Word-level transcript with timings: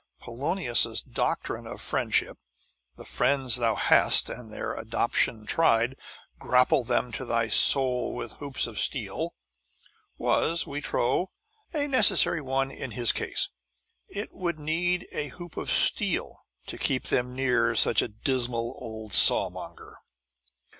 Polonius's 0.19 1.03
doctrine 1.03 1.67
of 1.67 1.79
friendship 1.79 2.39
"The 2.95 3.05
friends 3.05 3.57
thou 3.57 3.75
hast, 3.75 4.31
and 4.31 4.51
their 4.51 4.73
adoption 4.73 5.45
tried, 5.45 5.95
grapple 6.39 6.83
them 6.83 7.11
to 7.11 7.23
thy 7.23 7.49
soul 7.49 8.11
with 8.15 8.31
hoops 8.31 8.65
of 8.65 8.79
steel" 8.79 9.35
was, 10.17 10.65
we 10.65 10.81
trow, 10.81 11.29
a 11.71 11.85
necessary 11.87 12.41
one 12.41 12.71
in 12.71 12.89
his 12.97 13.11
case. 13.11 13.49
It 14.09 14.33
would 14.33 14.57
need 14.57 15.07
a 15.11 15.27
hoop 15.27 15.55
of 15.55 15.69
steel 15.69 16.47
to 16.65 16.79
keep 16.79 17.03
them 17.03 17.35
near 17.35 17.75
such 17.75 18.01
a 18.01 18.07
dismal 18.07 18.75
old 18.79 19.11
sawmonger. 19.13 19.97